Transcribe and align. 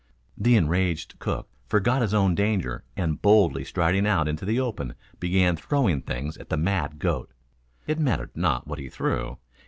The 0.35 0.55
enraged 0.55 1.19
cook 1.19 1.47
forgot 1.67 2.01
his 2.01 2.11
own 2.11 2.33
danger 2.33 2.83
and 2.97 3.21
boldly 3.21 3.63
striding 3.63 4.07
out 4.07 4.27
into 4.27 4.45
the 4.45 4.59
open 4.59 4.95
began 5.19 5.55
throwing 5.55 6.01
things 6.01 6.37
at 6.37 6.49
the 6.49 6.57
mad 6.57 6.97
goat. 6.97 7.31
It 7.85 7.99
mattered 7.99 8.31
not 8.35 8.65
what 8.65 8.79
he 8.79 8.89
threw. 8.89 9.37